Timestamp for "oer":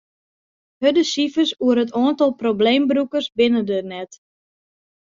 1.65-1.77